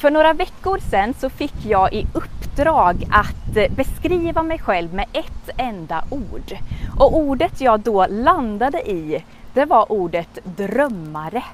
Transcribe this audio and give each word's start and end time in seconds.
För 0.00 0.10
några 0.10 0.32
veckor 0.32 0.78
sedan 0.90 1.14
så 1.14 1.30
fick 1.30 1.54
jag 1.64 1.92
i 1.92 2.06
uppdrag 2.14 3.08
att 3.10 3.56
eh, 3.56 3.72
beskriva 3.76 4.42
mig 4.42 4.58
själv 4.58 4.94
med 4.94 5.06
ett 5.12 5.50
enda 5.56 6.04
ord. 6.10 6.56
Och 6.98 7.16
ordet 7.16 7.60
jag 7.60 7.80
då 7.80 8.06
landade 8.06 8.90
i, 8.90 9.24
det 9.54 9.64
var 9.64 9.92
ordet 9.92 10.38
drömmare. 10.44 11.44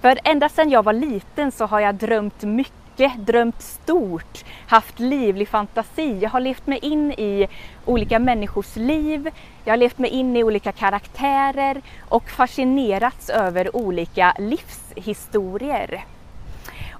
För 0.00 0.18
ända 0.24 0.48
sedan 0.48 0.70
jag 0.70 0.82
var 0.82 0.92
liten 0.92 1.52
så 1.52 1.66
har 1.66 1.80
jag 1.80 1.94
drömt 1.94 2.42
mycket, 2.42 3.26
drömt 3.26 3.62
stort, 3.62 4.44
haft 4.66 4.98
livlig 4.98 5.48
fantasi. 5.48 6.18
Jag 6.22 6.30
har 6.30 6.40
levt 6.40 6.66
mig 6.66 6.78
in 6.82 7.12
i 7.12 7.48
olika 7.84 8.18
människors 8.18 8.76
liv, 8.76 9.30
jag 9.64 9.72
har 9.72 9.78
levt 9.78 9.98
mig 9.98 10.10
in 10.10 10.36
i 10.36 10.44
olika 10.44 10.72
karaktärer 10.72 11.82
och 12.08 12.30
fascinerats 12.30 13.30
över 13.30 13.76
olika 13.76 14.34
livshistorier. 14.38 16.04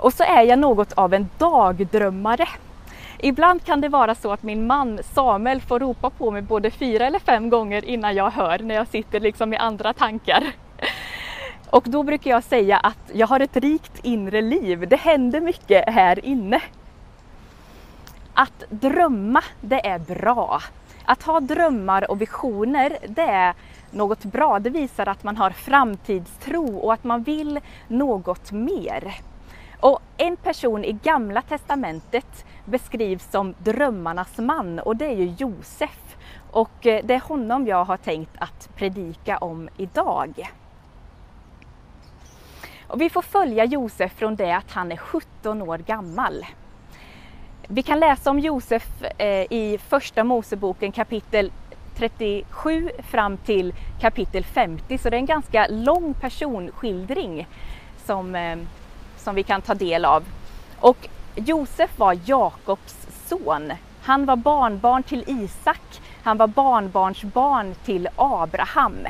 Och 0.00 0.12
så 0.12 0.24
är 0.24 0.42
jag 0.42 0.58
något 0.58 0.92
av 0.92 1.14
en 1.14 1.28
dagdrömmare. 1.38 2.48
Ibland 3.18 3.64
kan 3.64 3.80
det 3.80 3.88
vara 3.88 4.14
så 4.14 4.32
att 4.32 4.42
min 4.42 4.66
man 4.66 4.98
Samuel 5.14 5.60
får 5.60 5.78
ropa 5.80 6.10
på 6.10 6.30
mig 6.30 6.42
både 6.42 6.70
fyra 6.70 7.06
eller 7.06 7.18
fem 7.18 7.50
gånger 7.50 7.84
innan 7.84 8.14
jag 8.14 8.30
hör 8.30 8.58
när 8.58 8.74
jag 8.74 8.88
sitter 8.88 9.20
liksom 9.20 9.52
i 9.52 9.56
andra 9.56 9.92
tankar. 9.92 10.52
Och 11.70 11.84
då 11.86 12.02
brukar 12.02 12.30
jag 12.30 12.44
säga 12.44 12.78
att 12.78 13.10
jag 13.12 13.27
har 13.27 13.41
ett 13.41 13.56
rikt 13.56 13.98
inre 14.02 14.41
liv. 14.41 14.88
Det 14.88 14.96
händer 14.96 15.41
mycket 15.41 15.88
här 15.88 16.24
inne. 16.24 16.60
Att 18.34 18.64
drömma, 18.70 19.42
det 19.60 19.86
är 19.86 19.98
bra. 19.98 20.60
Att 21.05 21.22
ha 21.22 21.41
drömmar 21.41 22.10
och 22.10 22.20
visioner, 22.20 22.96
det 23.08 23.22
är 23.22 23.55
något 23.91 24.24
bra. 24.24 24.58
Det 24.58 24.70
visar 24.70 25.08
att 25.08 25.24
man 25.24 25.36
har 25.36 25.50
framtidstro 25.50 26.77
och 26.78 26.92
att 26.92 27.05
man 27.05 27.22
vill 27.22 27.60
något 27.88 28.52
mer. 28.52 29.14
Och 29.80 30.01
en 30.16 30.37
person 30.37 30.84
i 30.84 30.93
Gamla 30.93 31.43
Testamentet 31.43 32.45
beskrivs 32.64 33.31
som 33.31 33.55
drömmarnas 33.59 34.39
man 34.39 34.78
och 34.78 34.97
det 34.97 35.06
är 35.06 35.17
ju 35.17 35.34
Josef. 35.39 36.17
Och 36.50 36.87
eh, 36.87 37.05
det 37.05 37.14
är 37.14 37.20
honom 37.20 37.67
jag 37.67 37.84
har 37.84 37.97
tänkt 37.97 38.31
att 38.39 38.77
predika 38.77 39.39
om 39.39 39.69
idag. 39.77 40.50
Och 42.87 43.00
vi 43.00 43.11
får 43.11 43.22
följa 43.22 43.64
Josef 43.64 44.12
från 44.12 44.37
det 44.37 44.53
att 44.53 44.72
han 44.72 44.92
är 44.92 44.97
17 44.97 45.62
år 45.62 45.78
gammal. 45.78 46.47
Vi 47.69 47.83
kan 47.83 48.00
läsa 48.00 48.31
om 48.31 48.39
Josef 48.39 49.03
eh, 49.19 49.53
i 49.53 49.78
Första 49.89 50.25
Moseboken 50.25 50.92
kapitel 50.92 51.53
37 51.97 52.91
fram 52.98 53.37
till 53.37 53.75
kapitel 54.00 54.44
50, 54.44 54.98
så 54.98 55.11
det 55.11 55.17
är 55.17 55.19
en 55.19 55.27
ganska 55.27 55.67
lång 55.67 56.15
personskildring 56.15 57.47
som 58.06 58.34
eh, 58.34 58.59
som 59.20 59.34
vi 59.34 59.42
kan 59.42 59.62
ta 59.62 59.74
del 59.74 60.04
av. 60.04 60.24
Och 60.80 61.08
Josef 61.34 61.98
var 61.98 62.18
Jakobs 62.24 62.96
son. 63.28 63.72
Han 64.02 64.26
var 64.26 64.36
barnbarn 64.36 65.02
till 65.02 65.24
Isak. 65.26 66.00
Han 66.22 66.36
var 66.36 66.46
barnbarnsbarn 66.46 67.74
till 67.84 68.08
Abraham. 68.16 69.06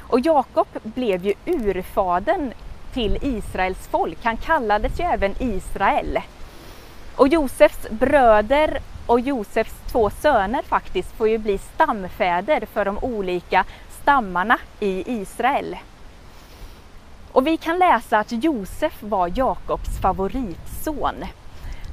Och 0.00 0.20
Jakob 0.20 0.66
blev 0.82 1.26
ju 1.26 1.34
urfaden 1.46 2.52
till 2.92 3.18
Israels 3.22 3.88
folk. 3.90 4.18
Han 4.22 4.36
kallades 4.36 5.00
ju 5.00 5.04
även 5.04 5.34
Israel. 5.38 6.18
Och 7.16 7.28
Josefs 7.28 7.90
bröder 7.90 8.78
och 9.06 9.20
Josefs 9.20 9.74
två 9.92 10.10
söner 10.10 10.62
faktiskt 10.62 11.12
får 11.12 11.28
ju 11.28 11.38
bli 11.38 11.58
stamfäder 11.58 12.66
för 12.72 12.84
de 12.84 12.98
olika 12.98 13.64
stammarna 14.02 14.58
i 14.80 15.20
Israel. 15.20 15.76
Och 17.34 17.46
vi 17.46 17.56
kan 17.56 17.78
läsa 17.78 18.18
att 18.18 18.32
Josef 18.32 19.02
var 19.02 19.32
Jakobs 19.34 20.00
favoritson. 20.00 21.14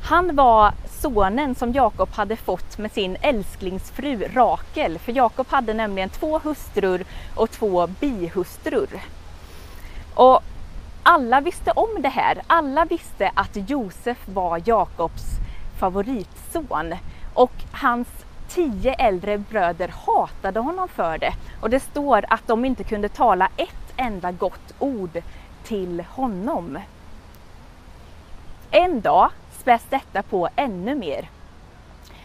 Han 0.04 0.36
var 0.36 0.74
sonen 1.02 1.56
som 1.56 1.72
Jakob 1.72 2.10
hade 2.14 2.36
fått 2.36 2.78
med 2.78 2.92
sin 2.92 3.18
älsklingsfru 3.22 4.28
Rakel, 4.34 5.00
för 5.00 5.12
Jakob 5.12 5.48
hade 5.50 5.74
nämligen 5.74 6.10
två 6.10 6.40
hustrur 6.40 7.06
och 7.36 7.52
två 7.52 7.88
bihustrur. 7.88 9.02
Och 10.16 10.44
alla 11.04 11.42
visste 11.42 11.72
om 11.72 12.02
det 12.02 12.10
här. 12.10 12.42
Alla 12.48 12.86
visste 12.86 13.32
att 13.34 13.70
Josef 13.70 14.18
var 14.26 14.62
Jakobs 14.66 15.26
favoritson 15.80 16.94
och 17.34 17.54
hans 17.72 18.08
tio 18.50 18.94
äldre 18.94 19.38
bröder 19.38 19.94
hatade 20.06 20.60
honom 20.60 20.88
för 20.88 21.18
det. 21.18 21.34
Och 21.62 21.70
det 21.70 21.80
står 21.80 22.26
att 22.28 22.48
de 22.48 22.66
inte 22.66 22.84
kunde 22.84 23.10
tala 23.10 23.50
ett 23.58 23.81
enda 23.98 24.32
gott 24.32 24.74
ord 24.80 25.22
till 25.64 26.04
honom. 26.10 26.80
En 28.72 29.02
dag 29.02 29.30
späs 29.52 29.86
detta 29.90 30.24
på 30.24 30.50
ännu 30.56 30.96
mer. 30.96 31.30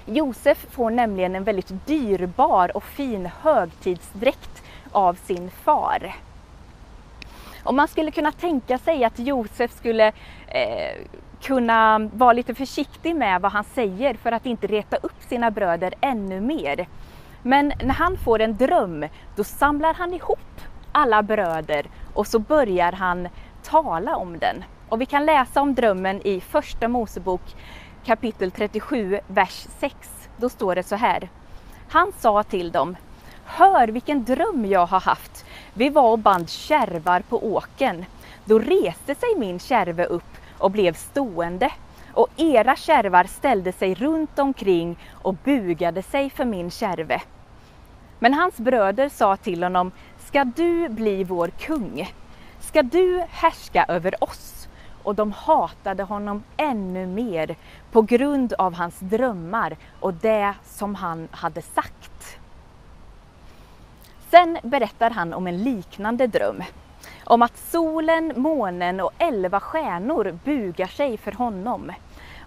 Josef 0.07 0.67
får 0.71 0.91
nämligen 0.91 1.35
en 1.35 1.45
väldigt 1.45 1.87
dyrbar 1.87 2.77
och 2.77 2.85
fin 2.85 3.31
högtidsdräkt 3.41 4.63
av 4.93 5.15
sin 5.15 5.51
far. 5.51 6.15
Och 7.65 7.75
man 7.75 7.89
skulle 7.89 8.11
kunna 8.11 8.33
tänka 8.33 8.79
sig 8.79 9.05
att 9.05 9.19
Josef 9.19 9.73
skulle 9.73 10.07
eh, 10.47 10.97
kunna 11.43 11.99
vara 11.99 12.33
lite 12.33 12.55
försiktig 12.55 13.17
med 13.17 13.41
vad 13.41 13.53
han 13.53 13.65
säger 13.65 14.15
för 14.15 14.33
att 14.33 14.47
inte 14.47 14.67
reta 14.67 14.97
upp 14.97 15.23
sina 15.29 15.51
bröder 15.51 15.95
ännu 16.01 16.41
mer. 16.41 16.89
Men 17.43 17.73
när 17.83 17.95
han 17.95 18.17
får 18.17 18.41
en 18.41 18.57
dröm, 18.57 19.07
då 19.37 19.45
samlar 19.45 19.95
han 19.95 20.15
ihop 20.15 20.61
alla 20.97 21.23
bröder 21.23 21.87
och 22.15 22.27
så 22.27 22.39
börjar 22.39 22.93
han 22.93 23.29
tala 23.63 24.17
om 24.17 24.39
den. 24.39 24.65
Och 24.89 25.01
vi 25.01 25.07
kan 25.07 25.27
läsa 25.27 25.61
om 25.61 25.75
drömmen 25.75 26.27
i 26.27 26.41
Första 26.41 26.89
Mosebok 26.89 27.41
kapitel 28.05 28.51
37, 28.51 29.21
vers 29.27 29.67
6. 29.79 30.29
Då 30.37 30.49
står 30.49 30.75
det 30.75 30.83
så 30.83 30.97
här. 30.97 31.29
Han 31.89 32.13
sa 32.19 32.43
till 32.43 32.73
dem, 32.73 32.97
Hör 33.45 33.89
vilken 33.89 34.25
dröm 34.25 34.67
jag 34.67 34.87
har 34.87 35.01
haft. 35.01 35.45
Vi 35.75 35.89
var 35.89 36.11
och 36.11 36.19
band 36.19 36.51
kärvar 36.51 37.21
på 37.21 37.55
åken. 37.55 38.05
Då 38.45 38.59
reste 38.59 39.15
sig 39.15 39.37
min 39.37 39.59
kärve 39.59 40.05
upp 40.05 40.37
och 40.59 40.71
blev 40.71 40.95
stående 40.95 41.71
och 42.13 42.29
era 42.37 42.77
kärvar 42.77 43.25
ställde 43.25 43.73
sig 43.73 43.95
runt 43.95 44.39
omkring 44.39 44.99
och 45.13 45.35
bugade 45.35 46.03
sig 46.03 46.31
för 46.31 46.45
min 46.45 46.71
kärve. 46.71 47.23
Men 48.19 48.35
hans 48.35 48.57
bröder 48.57 49.09
sa 49.09 49.37
till 49.37 49.63
honom, 49.63 49.93
ska 50.27 50.45
du 50.45 50.89
bli 50.89 51.25
vår 51.25 51.49
kung? 51.49 52.13
Ska 52.61 52.83
du 52.83 53.25
härska 53.31 53.85
över 53.89 54.25
oss? 54.25 54.69
Och 55.03 55.15
de 55.15 55.33
hatade 55.33 56.03
honom 56.03 56.43
ännu 56.57 57.07
mer 57.07 57.57
på 57.93 58.03
grund 58.03 58.53
av 58.53 58.75
hans 58.75 58.99
drömmar 58.99 59.77
och 60.01 60.15
det 60.15 60.55
som 60.65 60.95
han 60.95 61.29
hade 61.31 61.63
sagt. 61.63 62.39
Sen 64.31 64.59
berättar 64.63 65.11
han 65.11 65.35
om 65.35 65.47
en 65.47 65.63
liknande 65.63 66.27
dröm. 66.27 66.63
Om 67.25 67.43
att 67.43 67.59
solen, 67.59 68.33
månen 68.37 69.01
och 69.01 69.13
elva 69.19 69.61
stjärnor 69.61 70.39
bugar 70.45 70.87
sig 70.87 71.17
för 71.17 71.33
honom. 71.33 71.93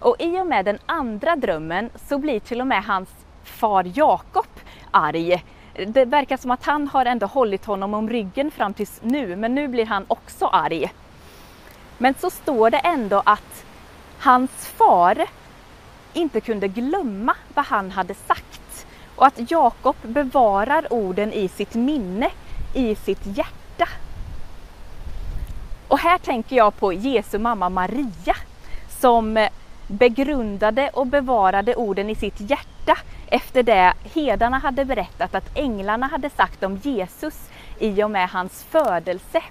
Och 0.00 0.16
i 0.18 0.40
och 0.40 0.46
med 0.46 0.64
den 0.64 0.78
andra 0.86 1.36
drömmen 1.36 1.90
så 2.08 2.18
blir 2.18 2.40
till 2.40 2.60
och 2.60 2.66
med 2.66 2.84
hans 2.84 3.08
far 3.44 3.92
Jakob 3.94 4.46
arg 4.90 5.42
det 5.74 6.04
verkar 6.04 6.36
som 6.36 6.50
att 6.50 6.64
han 6.64 6.88
har 6.88 7.06
ändå 7.06 7.26
hållit 7.26 7.64
honom 7.64 7.94
om 7.94 8.08
ryggen 8.10 8.50
fram 8.50 8.74
tills 8.74 9.00
nu, 9.02 9.36
men 9.36 9.54
nu 9.54 9.68
blir 9.68 9.86
han 9.86 10.04
också 10.08 10.46
arg. 10.46 10.92
Men 11.98 12.14
så 12.14 12.30
står 12.30 12.70
det 12.70 12.78
ändå 12.78 13.22
att 13.26 13.64
hans 14.18 14.66
far 14.66 15.26
inte 16.12 16.40
kunde 16.40 16.68
glömma 16.68 17.34
vad 17.54 17.64
han 17.64 17.90
hade 17.90 18.14
sagt 18.14 18.86
och 19.16 19.26
att 19.26 19.50
Jakob 19.50 19.96
bevarar 20.02 20.92
orden 20.92 21.32
i 21.32 21.48
sitt 21.48 21.74
minne, 21.74 22.30
i 22.74 22.94
sitt 22.94 23.26
hjärta. 23.26 23.88
Och 25.88 25.98
här 25.98 26.18
tänker 26.18 26.56
jag 26.56 26.76
på 26.76 26.92
Jesu 26.92 27.38
mamma 27.38 27.68
Maria 27.68 28.36
som 28.88 29.48
begrundade 29.86 30.90
och 30.92 31.06
bevarade 31.06 31.74
orden 31.74 32.10
i 32.10 32.14
sitt 32.14 32.40
hjärta 32.40 32.98
efter 33.30 33.62
det 33.62 33.94
hedarna 34.02 34.58
hade 34.58 34.84
berättat 34.84 35.34
att 35.34 35.58
änglarna 35.58 36.06
hade 36.06 36.30
sagt 36.30 36.62
om 36.62 36.76
Jesus 36.76 37.50
i 37.78 38.02
och 38.02 38.10
med 38.10 38.28
hans 38.28 38.64
födelse. 38.64 39.42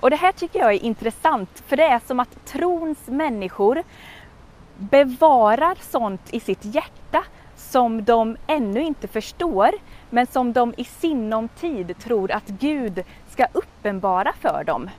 Och 0.00 0.10
det 0.10 0.16
här 0.16 0.32
tycker 0.32 0.58
jag 0.58 0.74
är 0.74 0.84
intressant, 0.84 1.62
för 1.66 1.76
det 1.76 1.84
är 1.84 2.00
som 2.06 2.20
att 2.20 2.46
trons 2.46 3.06
människor 3.06 3.82
bevarar 4.76 5.76
sånt 5.80 6.34
i 6.34 6.40
sitt 6.40 6.64
hjärta 6.64 7.24
som 7.56 8.04
de 8.04 8.36
ännu 8.46 8.82
inte 8.82 9.08
förstår, 9.08 9.70
men 10.10 10.26
som 10.26 10.52
de 10.52 10.74
i 10.76 10.84
sinom 10.84 11.48
tid 11.48 11.98
tror 11.98 12.30
att 12.30 12.46
Gud 12.46 13.04
ska 13.30 13.46
uppenbara 13.52 14.32
för 14.40 14.64
dem. 14.64 14.90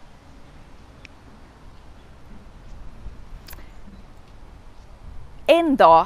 En 5.45 5.75
dag 5.75 6.05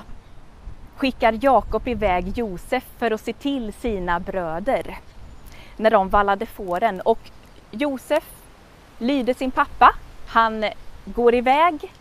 skickar 0.96 1.40
Jakob 1.42 1.88
iväg 1.88 2.38
Josef 2.38 2.84
för 2.98 3.12
att 3.12 3.22
se 3.22 3.34
till 3.34 3.74
sina 3.74 4.20
bröder 4.20 4.98
när 5.78 5.92
de 5.92 6.10
vallade 6.10 6.46
fåren. 6.46 7.02
Och 7.02 7.20
Josef 7.72 8.24
lyder 8.98 9.34
sin 9.34 9.52
pappa. 9.52 9.96
Han 10.28 10.66
går 11.06 11.36
iväg 11.36 11.92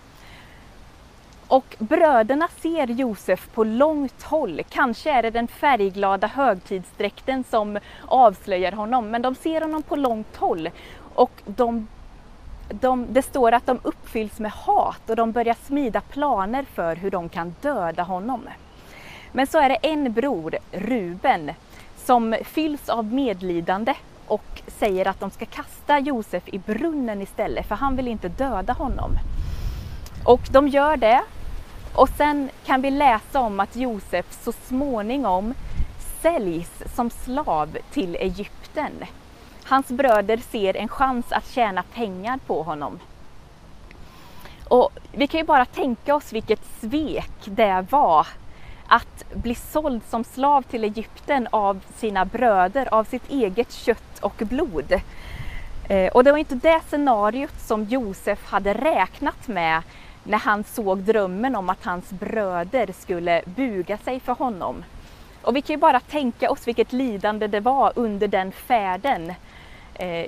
Och 1.53 1.77
bröderna 1.79 2.49
ser 2.61 2.87
Josef 2.87 3.49
på 3.55 3.65
långt 3.65 4.23
håll. 4.23 4.61
Kanske 4.69 5.11
är 5.11 5.23
det 5.23 5.31
den 5.31 5.49
färgglada 5.49 6.27
högtidsdräkten 6.27 7.45
som 7.45 7.79
avslöjar 8.07 8.73
honom, 8.73 9.11
men 9.11 9.23
de 9.23 9.35
ser 9.35 9.61
honom 9.61 9.83
på 9.83 9.97
långt 9.97 10.37
håll. 10.37 10.71
Och 11.15 11.43
de, 11.45 11.89
de, 12.69 13.07
det 13.11 13.23
står 13.23 13.53
att 13.53 13.67
de 13.67 13.81
uppfylls 13.83 14.39
med 14.39 14.53
hat 14.53 15.11
och 15.11 15.17
de 15.17 15.33
börjar 15.33 15.57
smida 15.65 16.01
planer 16.01 16.65
för 16.75 16.97
hur 16.97 17.11
de 17.11 17.29
kan 17.29 17.55
döda 17.61 18.03
honom. 18.03 18.49
Men 19.33 19.47
så 19.47 19.59
är 19.59 19.69
det 19.69 19.79
en 19.83 20.13
bror, 20.13 20.57
Ruben, 20.73 21.51
som 21.97 22.37
fylls 22.45 22.89
av 22.89 23.05
medlidande 23.05 23.95
och 24.27 24.63
säger 24.67 25.09
att 25.09 25.21
de 25.21 25.31
ska 25.31 25.47
kasta 25.47 25.99
Josef 25.99 26.43
i 26.47 26.59
brunnen 26.59 27.23
istället, 27.23 27.67
för 27.67 27.75
han 27.75 27.97
vill 27.97 28.09
inte 28.09 28.29
döda 28.29 28.73
honom. 28.73 29.11
Och 30.25 30.41
de 30.51 30.69
gör 30.69 30.97
det. 30.97 31.23
Och 31.95 32.09
sen 32.09 32.51
kan 32.67 32.83
vi 32.83 32.91
läsa 32.91 33.41
om 33.41 33.61
att 33.61 33.77
Josef 33.77 34.27
så 34.45 34.53
småningom 34.53 35.55
säljs 36.23 36.83
som 36.95 37.11
slav 37.11 37.77
till 37.91 38.17
Egypten. 38.17 38.93
Hans 39.65 39.89
bröder 39.89 40.37
ser 40.37 40.77
en 40.77 40.89
chans 40.89 41.33
att 41.33 41.49
tjäna 41.49 41.83
pengar 41.83 42.39
på 42.47 42.63
honom. 42.63 42.99
Och 44.69 44.91
vi 45.13 45.27
kan 45.27 45.41
ju 45.41 45.47
bara 45.47 45.65
tänka 45.65 46.15
oss 46.15 46.33
vilket 46.33 46.61
svek 46.81 47.33
det 47.45 47.87
var 47.91 48.27
att 48.93 49.33
bli 49.35 49.55
såld 49.55 50.03
som 50.11 50.25
slav 50.25 50.63
till 50.63 50.85
Egypten 50.85 51.49
av 51.51 51.81
sina 51.97 52.25
bröder, 52.25 52.95
av 52.95 53.05
sitt 53.05 53.31
eget 53.31 53.73
kött 53.73 54.19
och 54.21 54.35
blod. 54.37 54.93
Eh, 55.89 56.13
och 56.13 56.25
det 56.25 56.31
var 56.31 56.39
inte 56.39 56.55
det 56.55 56.81
scenariot 56.89 57.61
som 57.61 57.85
Josef 57.85 58.45
hade 58.47 58.75
räknat 58.75 59.49
med 59.49 59.83
när 60.25 60.39
han 60.39 60.65
såg 60.65 60.99
drömmen 60.99 61.57
om 61.57 61.71
att 61.71 61.85
hans 61.85 62.11
bröder 62.11 62.93
skulle 62.99 63.43
buga 63.45 63.99
sig 63.99 64.21
för 64.21 64.33
honom. 64.33 64.85
Och 65.43 65.57
vi 65.57 65.63
kan 65.63 65.75
ju 65.75 65.81
bara 65.81 66.01
tänka 66.01 66.51
oss 66.51 66.69
vilket 66.69 66.93
lidande 66.93 67.47
det 67.47 67.61
var 67.61 67.93
under 67.97 68.29
den 68.29 68.53
färden. 68.53 69.33
Eh, 69.95 70.27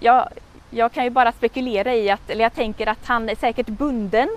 jag, 0.00 0.28
jag 0.70 0.92
kan 0.92 1.04
ju 1.04 1.10
bara 1.10 1.32
spekulera 1.32 1.94
i 1.94 2.10
att, 2.10 2.30
eller 2.30 2.42
jag 2.42 2.54
tänker 2.54 2.86
att 2.86 3.06
han 3.06 3.28
är 3.28 3.34
säkert 3.34 3.66
bunden. 3.66 4.28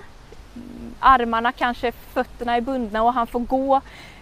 Armarna, 1.00 1.52
kanske 1.52 1.92
fötterna 1.92 2.56
är 2.56 2.60
bundna 2.60 3.02
och 3.02 3.12
han 3.12 3.26
får 3.26 3.40
gå 3.40 3.80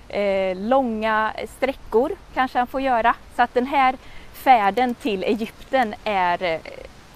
eh, 0.08 0.56
långa 0.56 1.32
sträckor, 1.56 2.12
kanske 2.34 2.58
han 2.58 2.66
får 2.66 2.80
göra. 2.80 3.14
Så 3.36 3.42
att 3.42 3.54
den 3.54 3.66
här 3.66 3.96
färden 4.32 4.94
till 4.94 5.24
Egypten 5.24 5.94
är, 6.04 6.42
eh, 6.42 6.60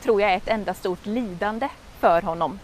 tror 0.03 0.21
jag, 0.21 0.35
ett 0.35 0.49
enda 0.49 0.75
stort 0.75 1.07
lidande 1.07 1.69
för 2.01 2.23
honom. 2.23 2.59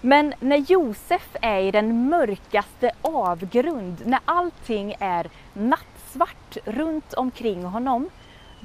Men 0.00 0.34
när 0.40 0.56
Josef 0.56 1.36
är 1.40 1.60
i 1.60 1.70
den 1.70 2.08
mörkaste 2.08 2.90
avgrund, 3.02 4.02
när 4.04 4.20
allting 4.24 4.94
är 4.98 5.30
nattsvart 5.52 6.56
runt 6.64 7.14
omkring 7.14 7.64
honom, 7.64 8.10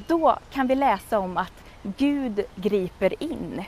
då 0.07 0.37
kan 0.51 0.67
vi 0.67 0.75
läsa 0.75 1.19
om 1.19 1.37
att 1.37 1.53
Gud 1.83 2.41
griper 2.55 3.23
in. 3.23 3.63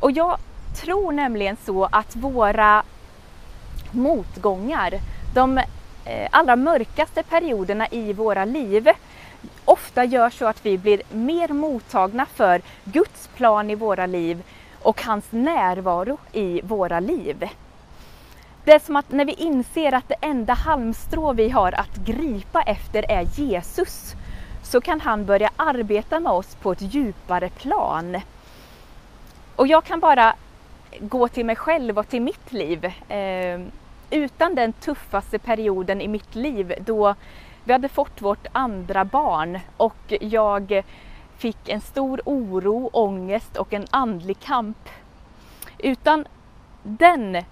Och 0.00 0.10
jag 0.10 0.38
tror 0.74 1.12
nämligen 1.12 1.56
så 1.64 1.88
att 1.92 2.16
våra 2.16 2.82
motgångar, 3.90 5.00
de 5.34 5.58
eh, 6.04 6.28
allra 6.30 6.56
mörkaste 6.56 7.22
perioderna 7.22 7.88
i 7.90 8.12
våra 8.12 8.44
liv, 8.44 8.88
ofta 9.64 10.04
gör 10.04 10.30
så 10.30 10.46
att 10.46 10.66
vi 10.66 10.78
blir 10.78 11.02
mer 11.12 11.48
mottagna 11.48 12.26
för 12.26 12.62
Guds 12.84 13.28
plan 13.36 13.70
i 13.70 13.74
våra 13.74 14.06
liv 14.06 14.42
och 14.82 15.02
hans 15.02 15.24
närvaro 15.30 16.18
i 16.32 16.60
våra 16.64 17.00
liv. 17.00 17.48
Det 18.64 18.72
är 18.72 18.78
som 18.78 18.96
att 18.96 19.12
när 19.12 19.24
vi 19.24 19.32
inser 19.32 19.94
att 19.94 20.08
det 20.08 20.16
enda 20.20 20.52
halmstrå 20.52 21.32
vi 21.32 21.48
har 21.48 21.72
att 21.72 21.96
gripa 21.96 22.62
efter 22.62 23.10
är 23.10 23.22
Jesus, 23.22 24.14
så 24.62 24.80
kan 24.80 25.00
han 25.00 25.24
börja 25.24 25.50
arbeta 25.56 26.20
med 26.20 26.32
oss 26.32 26.54
på 26.54 26.72
ett 26.72 26.94
djupare 26.94 27.48
plan. 27.48 28.20
Och 29.56 29.66
jag 29.66 29.84
kan 29.84 30.00
bara 30.00 30.34
gå 31.00 31.28
till 31.28 31.46
mig 31.46 31.56
själv 31.56 31.98
och 31.98 32.08
till 32.08 32.22
mitt 32.22 32.52
liv. 32.52 32.84
Eh, 33.08 33.60
utan 34.10 34.54
den 34.54 34.72
tuffaste 34.72 35.38
perioden 35.38 36.00
i 36.00 36.08
mitt 36.08 36.34
liv 36.34 36.74
då 36.80 37.14
vi 37.64 37.72
hade 37.72 37.88
fått 37.88 38.22
vårt 38.22 38.46
andra 38.52 39.04
barn 39.04 39.58
och 39.76 40.12
jag 40.20 40.82
fick 41.38 41.68
en 41.68 41.80
stor 41.80 42.20
oro, 42.24 42.90
ångest 42.92 43.56
och 43.56 43.72
en 43.72 43.86
andlig 43.90 44.40
kamp. 44.40 44.88
Utan 45.78 46.26
den 46.82 47.44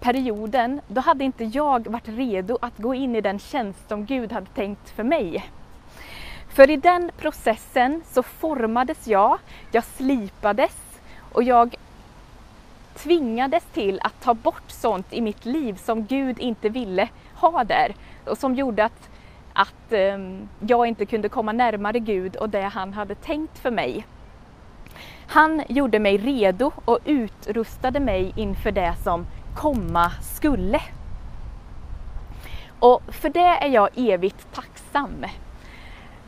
perioden, 0.00 0.80
då 0.88 1.00
hade 1.00 1.24
inte 1.24 1.44
jag 1.44 1.88
varit 1.88 2.08
redo 2.08 2.58
att 2.60 2.78
gå 2.78 2.94
in 2.94 3.16
i 3.16 3.20
den 3.20 3.38
tjänst 3.38 3.88
som 3.88 4.04
Gud 4.04 4.32
hade 4.32 4.46
tänkt 4.46 4.90
för 4.90 5.04
mig. 5.04 5.50
För 6.48 6.70
i 6.70 6.76
den 6.76 7.10
processen 7.18 8.02
så 8.12 8.22
formades 8.22 9.06
jag, 9.06 9.38
jag 9.72 9.84
slipades 9.84 11.00
och 11.32 11.42
jag 11.42 11.76
tvingades 12.94 13.64
till 13.64 14.00
att 14.02 14.20
ta 14.20 14.34
bort 14.34 14.70
sånt 14.70 15.12
i 15.12 15.20
mitt 15.20 15.44
liv 15.44 15.74
som 15.84 16.06
Gud 16.06 16.40
inte 16.40 16.68
ville 16.68 17.08
ha 17.34 17.64
där 17.64 17.94
och 18.24 18.38
som 18.38 18.54
gjorde 18.54 18.84
att 18.84 19.08
att 19.58 19.92
ehm, 19.92 20.48
jag 20.60 20.86
inte 20.86 21.06
kunde 21.06 21.28
komma 21.28 21.52
närmare 21.52 21.98
Gud 21.98 22.36
och 22.36 22.48
det 22.48 22.62
han 22.62 22.92
hade 22.92 23.14
tänkt 23.14 23.58
för 23.58 23.70
mig. 23.70 24.06
Han 25.26 25.62
gjorde 25.68 25.98
mig 25.98 26.16
redo 26.16 26.72
och 26.84 26.98
utrustade 27.04 28.00
mig 28.00 28.32
inför 28.36 28.72
det 28.72 28.94
som 29.04 29.26
komma 29.54 30.10
skulle. 30.22 30.80
Och 32.78 33.02
för 33.08 33.28
det 33.28 33.40
är 33.40 33.68
jag 33.68 33.88
evigt 33.96 34.54
tacksam. 34.54 35.26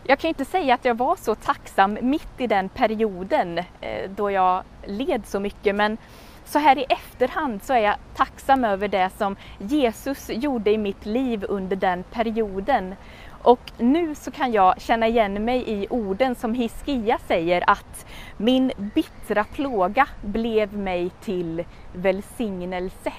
Jag 0.05 0.19
kan 0.19 0.29
inte 0.29 0.45
säga 0.45 0.75
att 0.75 0.85
jag 0.85 0.97
var 0.97 1.17
så 1.17 1.35
tacksam 1.35 1.99
mitt 2.01 2.41
i 2.41 2.47
den 2.47 2.69
perioden 2.69 3.59
eh, 3.59 4.11
då 4.17 4.31
jag 4.31 4.63
led 4.87 5.27
så 5.27 5.41
mycket 5.41 5.75
men 5.75 5.97
så 6.45 6.59
här 6.59 6.79
i 6.79 6.85
efterhand 6.89 7.63
så 7.63 7.73
är 7.73 7.79
jag 7.79 7.97
tacksam 8.17 8.65
över 8.65 8.89
det 8.89 9.11
som 9.19 9.37
Jesus 9.59 10.31
gjorde 10.31 10.71
i 10.71 10.79
mitt 10.79 11.07
liv 11.07 11.45
under 11.49 11.77
den 11.77 12.03
perioden. 12.03 12.95
Och 13.43 13.73
nu 13.79 14.15
så 14.15 14.31
kan 14.31 14.53
jag 14.53 14.81
känna 14.81 15.09
igen 15.09 15.45
mig 15.45 15.65
i 15.67 15.87
orden 15.91 16.35
som 16.35 16.55
Hiskia 16.55 17.19
säger 17.19 17.71
att 17.71 18.07
min 18.37 18.73
bittra 18.95 19.45
plåga 19.45 20.07
blev 20.23 20.77
mig 20.77 21.11
till 21.21 21.65
välsignelse. 21.93 23.13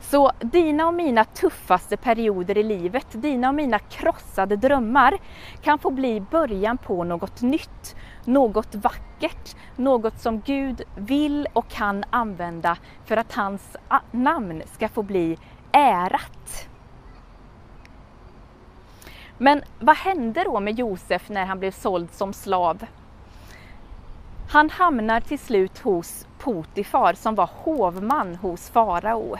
Så 0.00 0.32
dina 0.40 0.86
och 0.86 0.94
mina 0.94 1.24
tuffaste 1.24 1.96
perioder 1.96 2.58
i 2.58 2.62
livet, 2.62 3.06
dina 3.10 3.48
och 3.48 3.54
mina 3.54 3.78
krossade 3.78 4.56
drömmar 4.56 5.18
kan 5.62 5.78
få 5.78 5.90
bli 5.90 6.20
början 6.20 6.78
på 6.78 7.04
något 7.04 7.42
nytt, 7.42 7.96
något 8.24 8.74
vackert, 8.74 9.56
något 9.76 10.20
som 10.20 10.40
Gud 10.40 10.82
vill 10.96 11.46
och 11.52 11.68
kan 11.68 12.04
använda 12.10 12.76
för 13.04 13.16
att 13.16 13.32
hans 13.32 13.76
namn 14.10 14.62
ska 14.74 14.88
få 14.88 15.02
bli 15.02 15.38
ärat. 15.72 16.67
Men 19.38 19.62
vad 19.78 19.96
hände 19.96 20.44
då 20.44 20.60
med 20.60 20.78
Josef 20.78 21.28
när 21.28 21.44
han 21.44 21.58
blev 21.58 21.70
såld 21.70 22.08
som 22.12 22.32
slav? 22.32 22.86
Han 24.50 24.70
hamnar 24.70 25.20
till 25.20 25.38
slut 25.38 25.78
hos 25.78 26.26
Potifar 26.38 27.14
som 27.14 27.34
var 27.34 27.50
hovman 27.52 28.34
hos 28.34 28.70
farao. 28.70 29.36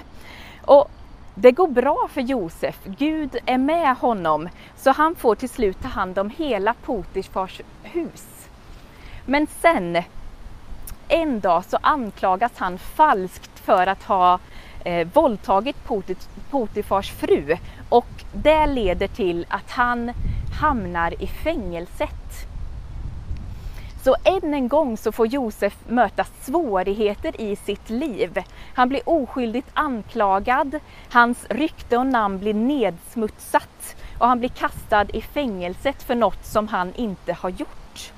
Och 0.64 0.90
det 1.34 1.52
går 1.52 1.68
bra 1.68 2.08
för 2.10 2.20
Josef, 2.20 2.78
Gud 2.84 3.36
är 3.46 3.58
med 3.58 3.96
honom, 3.96 4.48
så 4.76 4.90
han 4.90 5.14
får 5.14 5.34
till 5.34 5.48
slut 5.48 5.82
ta 5.82 5.88
hand 5.88 6.18
om 6.18 6.30
hela 6.30 6.74
Potifars 6.74 7.60
hus. 7.82 8.48
Men 9.26 9.46
sen, 9.46 10.02
en 11.08 11.40
dag 11.40 11.64
så 11.64 11.78
anklagas 11.80 12.52
han 12.56 12.78
falskt 12.78 13.58
för 13.58 13.86
att 13.86 14.02
ha 14.02 14.38
eh, 14.84 15.08
våldtagit 15.12 15.76
Potifars 16.50 17.10
fru 17.10 17.56
och 17.88 18.24
det 18.32 18.66
leder 18.66 19.08
till 19.08 19.46
att 19.48 19.70
han 19.70 20.12
hamnar 20.60 21.22
i 21.22 21.26
fängelset. 21.26 22.48
Så 24.04 24.16
än 24.24 24.54
en 24.54 24.68
gång 24.68 24.96
så 24.96 25.12
får 25.12 25.26
Josef 25.26 25.76
möta 25.88 26.24
svårigheter 26.40 27.40
i 27.40 27.56
sitt 27.56 27.90
liv. 27.90 28.42
Han 28.74 28.88
blir 28.88 29.08
oskyldigt 29.08 29.68
anklagad, 29.74 30.80
hans 31.10 31.46
rykte 31.50 31.96
och 31.96 32.06
namn 32.06 32.38
blir 32.38 32.54
nedsmutsat 32.54 33.96
och 34.18 34.28
han 34.28 34.38
blir 34.38 34.48
kastad 34.48 35.06
i 35.12 35.22
fängelset 35.22 36.02
för 36.02 36.14
något 36.14 36.46
som 36.46 36.68
han 36.68 36.94
inte 36.94 37.32
har 37.32 37.50
gjort. 37.50 38.12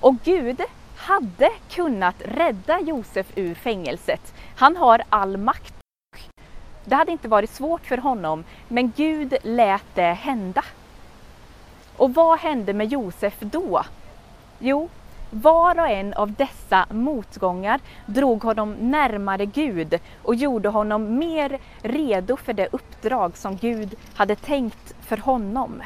Och 0.00 0.14
Gud 0.24 0.60
hade 0.96 1.50
kunnat 1.70 2.16
rädda 2.24 2.80
Josef 2.80 3.26
ur 3.34 3.54
fängelset. 3.54 4.34
Han 4.56 4.76
har 4.76 5.02
all 5.08 5.36
makt. 5.36 5.74
Det 6.84 6.94
hade 6.94 7.12
inte 7.12 7.28
varit 7.28 7.50
svårt 7.50 7.86
för 7.86 7.96
honom, 7.96 8.44
men 8.68 8.92
Gud 8.96 9.36
lät 9.42 9.94
det 9.94 10.12
hända. 10.12 10.64
Och 11.96 12.14
vad 12.14 12.38
hände 12.38 12.72
med 12.72 12.88
Josef 12.88 13.40
då? 13.40 13.82
Jo, 14.58 14.88
var 15.30 15.80
och 15.80 15.88
en 15.88 16.14
av 16.14 16.32
dessa 16.32 16.86
motgångar 16.90 17.80
drog 18.06 18.42
honom 18.42 18.72
närmare 18.72 19.46
Gud 19.46 20.00
och 20.22 20.34
gjorde 20.34 20.68
honom 20.68 21.18
mer 21.18 21.58
redo 21.82 22.36
för 22.36 22.52
det 22.52 22.68
uppdrag 22.72 23.36
som 23.36 23.56
Gud 23.56 23.94
hade 24.14 24.36
tänkt 24.36 24.94
för 25.00 25.16
honom. 25.16 25.82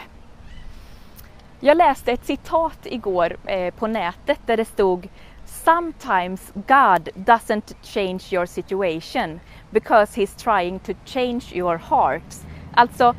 Jag 1.61 1.77
läste 1.77 2.13
ett 2.13 2.27
citat 2.27 2.79
igår 2.83 3.37
eh, 3.47 3.75
på 3.75 3.87
nätet 3.87 4.41
där 4.47 4.57
det 4.57 4.65
stod 4.65 5.09
Sometimes 5.51 6.53
God 6.55 7.11
doesn't 7.15 7.75
change 7.83 8.33
your 8.33 8.47
situation 8.47 9.41
because 9.71 10.21
he's 10.21 10.35
trying 10.35 10.79
to 10.79 10.93
change 11.05 11.53
your 11.53 11.77
heart. 11.79 12.23
Alltså, 12.75 13.15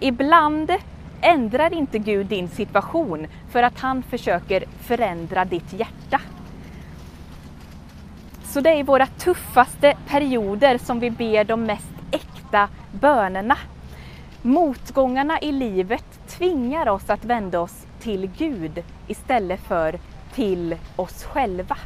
ibland 0.00 0.72
ändrar 1.20 1.72
inte 1.72 1.98
Gud 1.98 2.26
din 2.26 2.48
situation 2.48 3.26
för 3.50 3.62
att 3.62 3.78
han 3.80 4.02
försöker 4.02 4.64
förändra 4.80 5.44
ditt 5.44 5.72
hjärta. 5.72 6.20
Så 8.44 8.60
det 8.60 8.70
är 8.70 8.78
i 8.78 8.82
våra 8.82 9.06
tuffaste 9.06 9.96
perioder 10.08 10.78
som 10.78 11.00
vi 11.00 11.10
ber 11.10 11.44
de 11.44 11.64
mest 11.64 11.92
äkta 12.10 12.68
bönerna. 12.92 13.56
Motgångarna 14.42 15.40
i 15.40 15.52
livet 15.52 16.28
tvingar 16.28 16.88
oss 16.88 17.10
att 17.10 17.24
vända 17.24 17.60
oss 17.60 17.86
till 18.00 18.30
Gud 18.36 18.82
istället 19.06 19.60
för 19.60 19.98
till 20.34 20.76
oss 20.96 21.24
själva. 21.24 21.76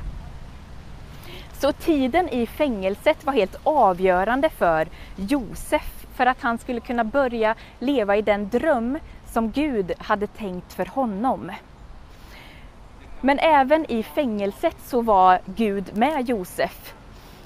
Så 1.53 1.73
tiden 1.73 2.29
i 2.29 2.47
fängelset 2.47 3.25
var 3.25 3.33
helt 3.33 3.57
avgörande 3.63 4.51
för 4.51 4.89
Josef 5.17 6.07
för 6.15 6.27
att 6.27 6.43
han 6.43 6.59
skulle 6.59 6.81
kunna 6.81 7.05
börja 7.05 7.55
leva 7.79 8.17
i 8.17 8.23
den 8.23 8.49
dröm 8.49 8.99
som 9.33 9.51
Gud 9.51 9.93
hade 9.99 10.27
tänkt 10.27 10.73
för 10.73 10.87
honom. 10.87 11.53
Men 13.21 13.39
även 13.39 13.91
i 13.91 14.03
fängelset 14.03 14.77
så 14.85 15.03
var 15.03 15.41
Gud 15.47 15.97
med 15.97 16.29
Josef. 16.29 16.95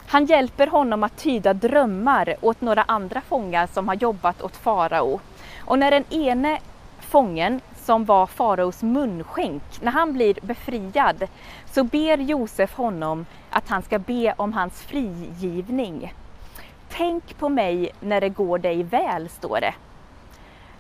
Han 0.06 0.26
hjälper 0.26 0.66
honom 0.66 1.02
att 1.02 1.16
tyda 1.16 1.54
drömmar 1.54 2.36
åt 2.40 2.60
några 2.60 2.82
andra 2.82 3.20
fångar 3.20 3.66
som 3.66 3.88
har 3.88 3.94
jobbat 3.94 4.42
åt 4.42 4.56
farao. 4.56 5.20
Och 5.64 5.78
när 5.78 5.90
den 5.90 6.04
ene 6.10 6.58
fången 7.00 7.60
som 7.90 8.04
var 8.04 8.26
faraos 8.26 8.82
munskänk, 8.82 9.62
när 9.80 9.92
han 9.92 10.12
blir 10.12 10.38
befriad 10.42 11.26
så 11.66 11.84
ber 11.84 12.18
Josef 12.18 12.74
honom 12.74 13.26
att 13.50 13.68
han 13.68 13.82
ska 13.82 13.98
be 13.98 14.34
om 14.36 14.52
hans 14.52 14.82
frigivning. 14.82 16.14
Tänk 16.88 17.38
på 17.38 17.48
mig 17.48 17.90
när 18.00 18.20
det 18.20 18.28
går 18.28 18.58
dig 18.58 18.82
väl, 18.82 19.28
står 19.28 19.60
det. 19.60 19.74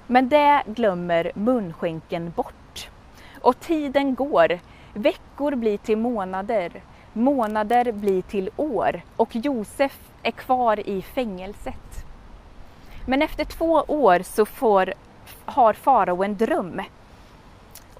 Men 0.06 0.28
det 0.28 0.62
glömmer 0.66 1.32
munskänken 1.34 2.32
bort. 2.36 2.88
Och 3.40 3.60
tiden 3.60 4.14
går. 4.14 4.58
Veckor 4.94 5.54
blir 5.54 5.78
till 5.78 5.98
månader. 5.98 6.82
Månader 7.12 7.92
blir 7.92 8.22
till 8.22 8.50
år 8.56 9.02
och 9.16 9.36
Josef 9.36 9.98
är 10.22 10.30
kvar 10.30 10.88
i 10.88 11.02
fängelset. 11.02 12.04
Men 13.06 13.22
efter 13.22 13.44
två 13.44 13.84
år 13.88 14.22
så 14.22 14.46
får, 14.46 14.94
har 15.44 15.72
farao 15.72 16.24
en 16.24 16.36
dröm. 16.36 16.80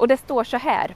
Och 0.01 0.09
det 0.09 0.17
står 0.17 0.45
så 0.45 0.57
här. 0.57 0.95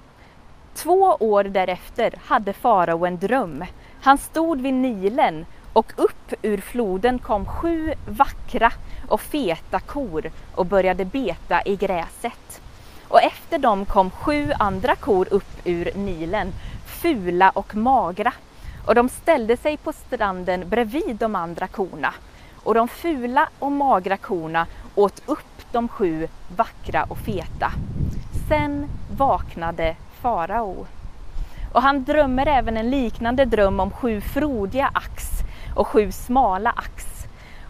Två 0.75 1.17
år 1.21 1.45
därefter 1.45 2.15
hade 2.25 2.53
farao 2.53 3.07
en 3.07 3.19
dröm. 3.19 3.65
Han 4.03 4.19
stod 4.19 4.61
vid 4.61 4.75
Nilen 4.75 5.47
och 5.73 5.93
upp 5.97 6.33
ur 6.43 6.59
floden 6.59 7.19
kom 7.19 7.47
sju 7.47 7.95
vackra 8.09 8.73
och 9.09 9.21
feta 9.21 9.81
kor 9.81 10.31
och 10.55 10.67
började 10.67 11.05
beta 11.05 11.63
i 11.65 11.77
gräset. 11.77 12.61
Och 13.09 13.23
efter 13.23 13.59
dem 13.59 13.85
kom 13.85 14.11
sju 14.11 14.53
andra 14.59 14.97
kor 14.97 15.29
upp 15.31 15.61
ur 15.65 15.91
Nilen, 15.95 16.53
fula 16.87 17.51
och 17.51 17.77
magra. 17.77 18.33
Och 18.87 18.95
de 18.95 19.09
ställde 19.09 19.57
sig 19.57 19.77
på 19.77 19.93
stranden 19.93 20.69
bredvid 20.69 21.17
de 21.17 21.35
andra 21.35 21.67
korna. 21.67 22.15
Och 22.63 22.75
de 22.75 22.89
fula 22.89 23.49
och 23.59 23.73
magra 23.73 24.17
korna 24.17 24.67
åt 24.95 25.23
upp 25.27 25.73
de 25.73 25.89
sju 25.89 26.29
vackra 26.57 27.05
och 27.09 27.19
feta. 27.19 27.73
Sen 28.49 28.87
vaknade 29.17 29.97
farao. 30.21 30.87
Och 31.73 31.83
han 31.83 32.05
drömmer 32.05 32.47
även 32.47 32.77
en 32.77 32.91
liknande 32.91 33.45
dröm 33.45 33.81
om 33.81 33.91
sju 33.91 34.21
frodiga 34.21 34.91
ax 34.95 35.31
och 35.75 35.87
sju 35.87 36.13
smala 36.13 36.71
ax. 36.71 37.07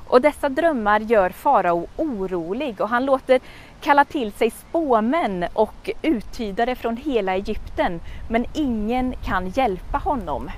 Och 0.08 0.20
dessa 0.20 0.48
drömmar 0.48 1.00
gör 1.00 1.30
farao 1.30 1.86
orolig 1.96 2.80
och 2.80 2.88
han 2.88 3.04
låter 3.04 3.40
kalla 3.80 4.04
till 4.04 4.32
sig 4.32 4.50
spåmän 4.50 5.44
och 5.52 5.90
uttydare 6.02 6.74
från 6.74 6.96
hela 6.96 7.34
Egypten. 7.34 8.00
Men 8.28 8.46
ingen 8.52 9.14
kan 9.24 9.48
hjälpa 9.48 9.98
honom. 9.98 10.50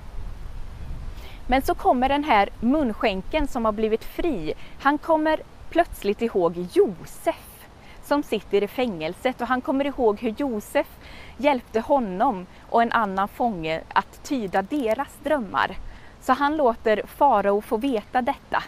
Men 1.46 1.62
så 1.62 1.74
kommer 1.74 2.08
den 2.08 2.24
här 2.24 2.48
munskänken 2.60 3.46
som 3.46 3.64
har 3.64 3.72
blivit 3.72 4.04
fri. 4.04 4.54
Han 4.80 4.98
kommer 4.98 5.40
plötsligt 5.70 6.22
ihåg 6.22 6.66
Josef 6.72 7.55
som 8.06 8.22
sitter 8.22 8.62
i 8.62 8.68
fängelset 8.68 9.40
och 9.40 9.46
han 9.46 9.60
kommer 9.60 9.84
ihåg 9.84 10.20
hur 10.20 10.34
Josef 10.38 10.86
hjälpte 11.36 11.80
honom 11.80 12.46
och 12.70 12.82
en 12.82 12.92
annan 12.92 13.28
fånge 13.28 13.80
att 13.88 14.22
tyda 14.22 14.62
deras 14.62 15.18
drömmar. 15.24 15.76
Så 16.20 16.32
han 16.32 16.56
låter 16.56 17.02
farao 17.06 17.60
få 17.60 17.76
veta 17.76 18.22
detta. 18.22 18.62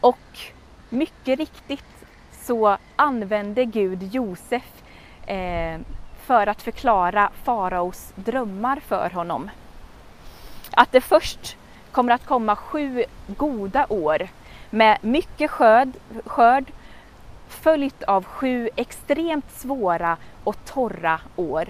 Och 0.00 0.38
mycket 0.88 1.38
riktigt 1.38 1.84
så 2.32 2.76
använde 2.96 3.64
Gud 3.64 4.14
Josef 4.14 4.82
eh, 5.26 5.80
för 6.26 6.46
att 6.46 6.62
förklara 6.62 7.30
faraos 7.42 8.12
drömmar 8.14 8.80
för 8.80 9.10
honom. 9.10 9.50
Att 10.70 10.92
det 10.92 11.00
först 11.00 11.56
kommer 11.92 12.12
att 12.12 12.26
komma 12.26 12.56
sju 12.56 13.04
goda 13.26 13.86
år 13.88 14.28
med 14.70 14.98
mycket 15.02 15.50
skörd, 15.50 15.92
skörd 16.26 16.64
följt 17.48 18.02
av 18.02 18.24
sju 18.24 18.68
extremt 18.76 19.50
svåra 19.50 20.16
och 20.44 20.64
torra 20.64 21.20
år. 21.36 21.68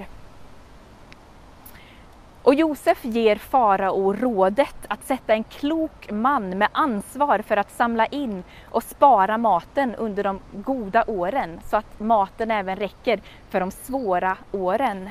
Och 2.42 2.54
Josef 2.54 3.04
ger 3.04 3.36
farao 3.36 4.12
rådet 4.12 4.76
att 4.88 5.06
sätta 5.06 5.32
en 5.34 5.44
klok 5.44 6.10
man 6.10 6.58
med 6.58 6.68
ansvar 6.72 7.38
för 7.38 7.56
att 7.56 7.70
samla 7.70 8.06
in 8.06 8.44
och 8.70 8.82
spara 8.82 9.38
maten 9.38 9.94
under 9.94 10.24
de 10.24 10.40
goda 10.52 11.04
åren 11.06 11.60
så 11.70 11.76
att 11.76 12.00
maten 12.00 12.50
även 12.50 12.76
räcker 12.76 13.20
för 13.50 13.60
de 13.60 13.70
svåra 13.70 14.36
åren. 14.52 15.10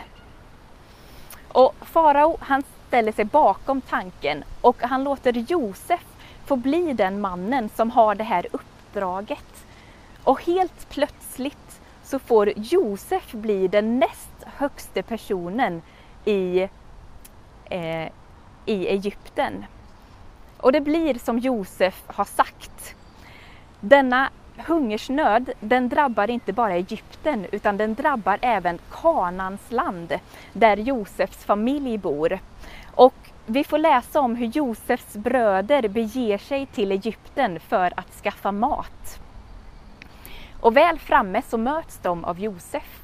Och 1.47 1.75
farao 1.81 2.38
han 2.41 2.63
ställer 2.88 3.12
sig 3.12 3.25
bakom 3.25 3.81
tanken 3.81 4.43
och 4.62 4.81
han 4.81 5.03
låter 5.03 5.33
Josef 5.33 6.05
få 6.45 6.55
bli 6.55 6.93
den 6.93 7.21
mannen 7.21 7.69
som 7.75 7.91
har 7.91 8.15
det 8.15 8.24
här 8.24 8.47
uppdraget. 8.51 9.66
Och 10.27 10.43
helt 10.43 10.89
plötsligt 10.89 11.81
så 12.03 12.19
får 12.19 12.53
Josef 12.55 13.31
bli 13.31 13.67
den 13.67 14.00
näst 14.00 14.43
högste 14.46 15.03
personen 15.03 15.81
i 16.25 16.67
eh, 17.65 18.10
i 18.65 18.88
Egypten. 18.88 19.65
Och 20.57 20.72
det 20.72 20.81
blir 20.81 21.13
som 21.13 21.39
Josef 21.39 22.03
har 22.07 22.25
sagt. 22.25 22.96
Denna 23.79 24.29
hungersnöd, 24.57 25.51
den 25.60 25.89
drabbar 25.89 26.29
inte 26.29 26.53
bara 26.53 26.74
Egypten 26.75 27.46
utan 27.51 27.77
den 27.77 27.96
drabbar 27.96 28.38
även 28.41 28.79
Kanans 28.91 29.72
land 29.72 30.13
där 30.53 30.77
Josefs 30.77 31.46
familj 31.46 31.98
bor. 31.98 32.39
Och 32.96 33.15
vi 33.46 33.63
får 33.63 33.77
läsa 33.77 34.19
om 34.19 34.36
hur 34.36 34.48
Josefs 34.48 35.13
bröder 35.13 35.88
beger 35.88 36.38
sig 36.38 36.65
till 36.65 36.91
Egypten 36.91 37.60
för 37.60 37.93
att 37.96 38.12
skaffa 38.24 38.51
mat. 38.51 39.19
Och 40.59 40.77
väl 40.77 40.99
framme 40.99 41.41
så 41.41 41.57
möts 41.57 41.99
de 42.01 42.25
av 42.25 42.39
Josef. 42.39 43.01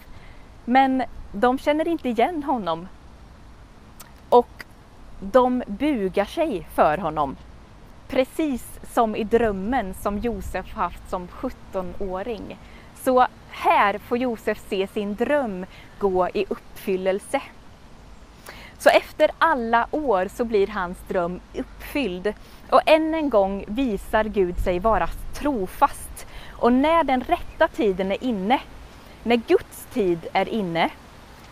Men 0.65 1.03
de 1.31 1.59
känner 1.59 1.87
inte 1.87 2.09
igen 2.09 2.43
honom 2.43 2.87
och 4.29 4.63
de 5.19 5.63
bugar 5.67 6.25
sig 6.25 6.67
för 6.75 6.97
honom. 6.97 7.35
Precis 8.07 8.79
som 8.93 9.15
i 9.15 9.23
drömmen 9.23 9.93
som 9.93 10.17
Josef 10.17 10.73
haft 10.73 11.09
som 11.09 11.27
17-åring. 11.27 12.57
Så 13.03 13.27
här 13.49 13.97
får 13.97 14.17
Josef 14.17 14.59
se 14.69 14.87
sin 14.87 15.15
dröm 15.15 15.65
gå 15.99 16.29
i 16.33 16.45
uppfyllelse. 16.49 17.41
Så 18.77 18.89
efter 18.89 19.31
alla 19.37 19.87
år 19.91 20.27
så 20.35 20.45
blir 20.45 20.67
hans 20.67 20.97
dröm 21.07 21.39
uppfylld 21.57 22.33
och 22.69 22.81
än 22.85 23.13
en 23.13 23.29
gång 23.29 23.65
visar 23.67 24.23
Gud 24.23 24.59
sig 24.59 24.79
vara 24.79 25.07
trofast. 25.33 26.02
Och 26.63 26.73
när 26.73 27.03
den 27.03 27.21
rätta 27.21 27.67
tiden 27.67 28.11
är 28.11 28.23
inne, 28.23 28.59
när 29.23 29.35
Guds 29.35 29.87
tid 29.93 30.27
är 30.33 30.49
inne, 30.49 30.89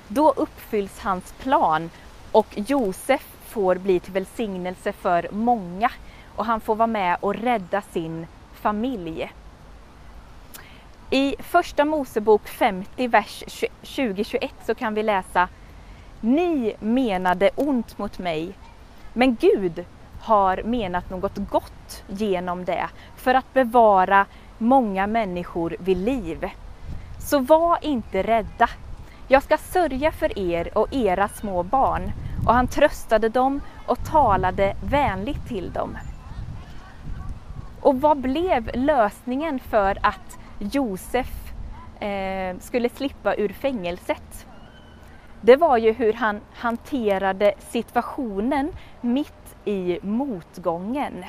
då 0.08 0.34
uppfylls 0.36 1.00
hans 1.00 1.34
plan 1.34 1.90
och 2.32 2.48
Josef 2.56 3.26
får 3.46 3.76
bli 3.76 4.00
till 4.00 4.14
välsignelse 4.14 4.94
för 4.94 5.30
många 5.32 5.92
och 6.36 6.46
han 6.46 6.62
får 6.62 6.76
vara 6.76 6.88
med 6.88 7.18
och 7.20 7.36
rädda 7.36 7.82
sin 7.82 8.28
familj. 8.54 9.32
I 11.10 11.36
Första 11.40 11.86
Mosebok 11.86 12.48
50, 12.48 13.08
vers 13.08 13.44
20-21 13.82 14.50
så 14.66 14.76
kan 14.76 14.94
vi 14.94 15.04
läsa 15.04 15.48
Ni 16.22 16.76
menade 16.80 17.50
ont 17.56 17.98
mot 17.98 18.20
mig, 18.20 18.54
men 19.14 19.36
Gud 19.36 19.86
har 20.22 20.64
menat 20.64 21.10
något 21.10 21.38
gott 21.50 22.04
genom 22.08 22.66
det 22.66 22.90
för 23.16 23.34
att 23.34 23.54
bevara 23.54 24.26
många 24.62 25.08
människor 25.08 25.76
vid 25.80 25.98
liv. 25.98 26.50
Så 27.20 27.40
var 27.40 27.78
inte 27.82 28.24
rädda. 28.24 28.70
Jag 29.28 29.44
ska 29.44 29.58
sörja 29.58 30.12
för 30.12 30.40
er 30.40 30.78
och 30.78 30.94
era 30.94 31.28
små 31.28 31.64
barn. 31.64 32.12
Och 32.48 32.54
han 32.54 32.68
tröstade 32.68 33.30
dem 33.30 33.62
och 33.88 34.06
talade 34.06 34.76
vänligt 34.84 35.48
till 35.48 35.72
dem. 35.72 35.98
Och 37.82 38.02
vad 38.02 38.18
blev 38.18 38.72
lösningen 38.74 39.60
för 39.60 39.98
att 40.02 40.40
Josef 40.60 41.54
eh, 42.00 42.58
skulle 42.60 42.90
slippa 42.90 43.36
ur 43.36 43.50
fängelset? 43.50 44.46
Det 45.42 45.56
var 45.56 45.78
ju 45.78 45.92
hur 45.92 46.14
han 46.14 46.42
hanterade 46.54 47.54
situationen 47.60 48.72
mitt 49.02 49.56
i 49.66 50.00
motgången. 50.02 51.26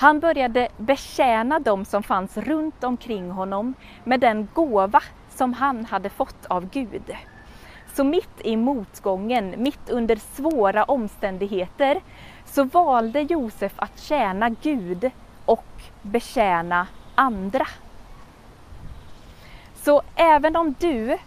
Han 0.00 0.20
började 0.20 0.68
betjäna 0.76 1.58
dem 1.58 1.84
som 1.84 2.02
fanns 2.02 2.36
runt 2.36 2.84
omkring 2.84 3.30
honom 3.30 3.74
med 4.04 4.20
den 4.20 4.48
gåva 4.54 5.02
som 5.30 5.52
han 5.52 5.84
hade 5.84 6.10
fått 6.10 6.46
av 6.46 6.70
Gud. 6.70 7.16
Så 7.94 8.04
mitt 8.04 8.40
i 8.44 8.56
motgången, 8.56 9.54
mitt 9.56 9.90
under 9.90 10.16
svåra 10.16 10.84
omständigheter, 10.84 12.00
så 12.44 12.64
valde 12.64 13.20
Josef 13.20 13.72
att 13.76 14.00
tjäna 14.00 14.48
Gud 14.48 15.10
och 15.44 15.82
betjäna 16.02 16.86
andra. 17.14 17.66
Så 19.74 20.02
även 20.14 20.56
om 20.56 20.74
du 20.78 21.12
eh, 21.12 21.18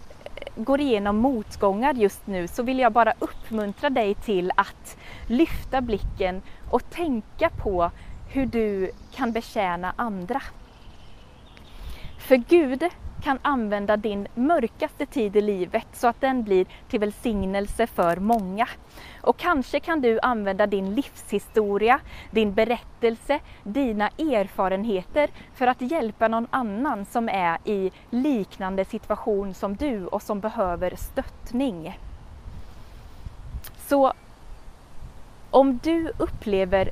går 0.55 0.81
igenom 0.81 1.17
motgångar 1.17 1.93
just 1.93 2.27
nu 2.27 2.47
så 2.47 2.63
vill 2.63 2.79
jag 2.79 2.91
bara 2.91 3.13
uppmuntra 3.19 3.89
dig 3.89 4.15
till 4.15 4.51
att 4.55 4.97
lyfta 5.27 5.81
blicken 5.81 6.41
och 6.69 6.89
tänka 6.89 7.49
på 7.49 7.91
hur 8.33 8.45
du 8.45 8.91
kan 9.11 9.31
betjäna 9.31 9.93
andra. 9.95 10.41
För 12.17 12.35
Gud 12.35 12.83
kan 13.23 13.39
använda 13.41 13.97
din 13.97 14.27
mörkaste 14.35 15.05
tid 15.05 15.35
i 15.35 15.41
livet 15.41 15.87
så 15.93 16.07
att 16.07 16.21
den 16.21 16.43
blir 16.43 16.65
till 16.89 16.99
välsignelse 16.99 17.87
för 17.87 18.15
många. 18.17 18.67
Och 19.21 19.37
kanske 19.37 19.79
kan 19.79 20.01
du 20.01 20.19
använda 20.21 20.67
din 20.67 20.95
livshistoria, 20.95 21.99
din 22.31 22.53
berättelse, 22.53 23.39
dina 23.63 24.07
erfarenheter 24.07 25.29
för 25.53 25.67
att 25.67 25.81
hjälpa 25.81 26.27
någon 26.27 26.47
annan 26.49 27.05
som 27.05 27.29
är 27.29 27.57
i 27.65 27.91
liknande 28.09 28.85
situation 28.85 29.53
som 29.53 29.75
du 29.75 30.05
och 30.05 30.21
som 30.21 30.39
behöver 30.39 30.95
stöttning. 30.95 31.99
Så 33.87 34.13
om 35.49 35.79
du 35.83 36.11
upplever 36.17 36.89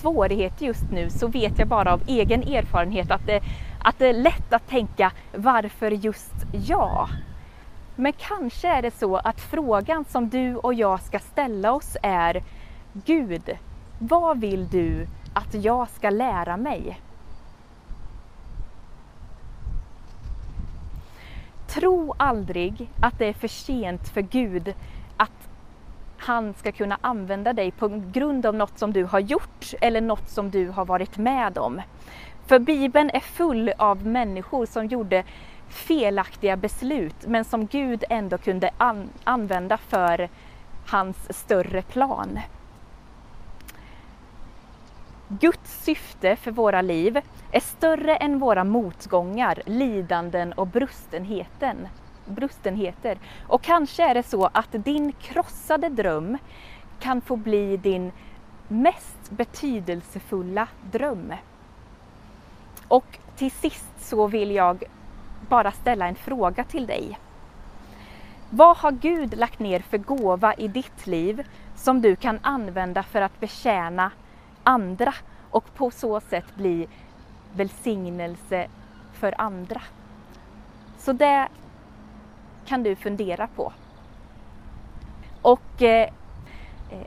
svårigheter 0.00 0.66
just 0.66 0.90
nu 0.90 1.10
så 1.10 1.26
vet 1.26 1.58
jag 1.58 1.68
bara 1.68 1.92
av 1.92 2.02
egen 2.06 2.42
erfarenhet 2.42 3.10
att 3.10 3.26
det, 3.26 3.40
att 3.82 3.98
det 3.98 4.06
är 4.06 4.12
lätt 4.12 4.52
att 4.52 4.68
tänka 4.68 5.12
varför 5.34 5.90
just 5.90 6.34
jag? 6.52 7.08
Men 7.96 8.12
kanske 8.12 8.68
är 8.68 8.82
det 8.82 8.90
så 8.90 9.16
att 9.16 9.40
frågan 9.40 10.04
som 10.04 10.28
du 10.28 10.56
och 10.56 10.74
jag 10.74 11.02
ska 11.02 11.18
ställa 11.18 11.72
oss 11.72 11.96
är 12.02 12.42
Gud, 12.92 13.56
vad 13.98 14.40
vill 14.40 14.68
du 14.68 15.06
att 15.34 15.54
jag 15.54 15.88
ska 15.88 16.10
lära 16.10 16.56
mig? 16.56 17.00
Tro 21.66 22.14
aldrig 22.16 22.90
att 23.02 23.18
det 23.18 23.26
är 23.26 23.32
för 23.32 23.48
sent 23.48 24.08
för 24.08 24.20
Gud 24.20 24.74
han 26.28 26.54
ska 26.54 26.72
kunna 26.72 26.98
använda 27.00 27.52
dig 27.52 27.70
på 27.70 28.02
grund 28.12 28.46
av 28.46 28.54
något 28.54 28.78
som 28.78 28.92
du 28.92 29.04
har 29.04 29.20
gjort 29.20 29.74
eller 29.80 30.00
något 30.00 30.28
som 30.28 30.50
du 30.50 30.68
har 30.68 30.84
varit 30.84 31.18
med 31.18 31.58
om. 31.58 31.82
För 32.46 32.58
Bibeln 32.58 33.10
är 33.10 33.20
full 33.20 33.72
av 33.78 34.06
människor 34.06 34.66
som 34.66 34.86
gjorde 34.86 35.24
felaktiga 35.68 36.56
beslut 36.56 37.26
men 37.26 37.44
som 37.44 37.66
Gud 37.66 38.04
ändå 38.10 38.38
kunde 38.38 38.70
an 38.78 39.08
använda 39.24 39.76
för 39.76 40.28
hans 40.86 41.38
större 41.38 41.82
plan. 41.82 42.40
Guds 45.28 45.84
syfte 45.84 46.36
för 46.36 46.50
våra 46.50 46.82
liv 46.82 47.20
är 47.52 47.60
större 47.60 48.16
än 48.16 48.38
våra 48.38 48.64
motgångar, 48.64 49.62
lidanden 49.66 50.52
och 50.52 50.66
brustenheten, 50.66 51.88
brustenheter. 52.28 53.18
Och 53.46 53.62
kanske 53.62 54.10
är 54.10 54.14
det 54.14 54.22
så 54.22 54.50
att 54.52 54.72
din 54.72 55.12
krossade 55.12 55.88
dröm 55.88 56.38
kan 57.00 57.20
få 57.20 57.36
bli 57.36 57.76
din 57.76 58.12
mest 58.68 59.30
betydelsefulla 59.30 60.68
dröm. 60.90 61.32
Och 62.88 63.18
till 63.36 63.50
sist 63.50 63.92
så 63.98 64.26
vill 64.26 64.50
jag 64.50 64.84
bara 65.48 65.72
ställa 65.72 66.08
en 66.08 66.14
fråga 66.14 66.64
till 66.64 66.86
dig. 66.86 67.18
Vad 68.50 68.76
har 68.76 68.92
Gud 68.92 69.38
lagt 69.38 69.58
ner 69.58 69.80
för 69.80 69.98
gåva 69.98 70.54
i 70.54 70.68
ditt 70.68 71.06
liv 71.06 71.46
som 71.76 72.02
du 72.02 72.16
kan 72.16 72.38
använda 72.42 73.02
för 73.02 73.22
att 73.22 73.40
betjäna 73.40 74.10
andra 74.64 75.14
och 75.50 75.74
på 75.74 75.90
så 75.90 76.20
sätt 76.20 76.54
bli 76.54 76.88
välsignelse 77.54 78.68
för 79.12 79.40
andra? 79.40 79.82
Så 80.98 81.12
det 81.12 81.48
kan 82.68 82.82
du 82.82 82.96
fundera 82.96 83.46
på. 83.46 83.72
Och 85.42 85.82
eh, 85.82 86.08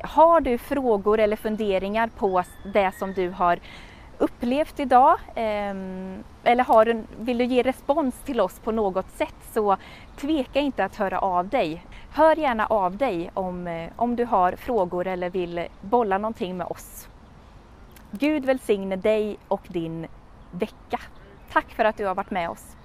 har 0.04 0.42
du 0.42 0.58
frågor 0.58 1.20
eller 1.20 1.36
funderingar 1.36 2.08
på 2.08 2.44
det 2.74 2.92
som 3.00 3.14
du 3.14 3.30
har 3.30 3.60
upplevt 4.18 4.80
idag 4.80 5.20
eh, 5.36 5.76
eller 6.44 6.64
har 6.64 6.86
du, 6.86 7.04
vill 7.20 7.38
du 7.38 7.46
ge 7.46 7.64
respons 7.64 8.16
till 8.26 8.42
oss 8.42 8.60
på 8.60 8.72
något 8.72 9.10
sätt 9.10 9.36
så 9.54 9.78
tveka 10.16 10.60
inte 10.60 10.86
att 10.86 10.96
höra 10.96 11.20
av 11.20 11.48
dig. 11.48 11.86
Hör 12.14 12.36
gärna 12.36 12.66
av 12.66 12.98
dig 12.98 13.32
om, 13.34 13.68
eh, 13.68 13.90
om 13.96 14.16
du 14.16 14.26
har 14.26 14.52
frågor 14.52 15.08
eller 15.08 15.30
vill 15.30 15.68
bolla 15.82 16.18
någonting 16.18 16.58
med 16.58 16.68
oss. 16.68 17.08
Gud 18.12 18.46
välsigne 18.46 18.96
dig 18.96 19.38
och 19.48 19.62
din 19.68 20.08
vecka. 20.52 21.00
Tack 21.52 21.70
för 21.70 21.86
att 21.86 21.98
du 21.98 22.06
har 22.06 22.16
varit 22.16 22.32
med 22.32 22.50
oss. 22.50 22.76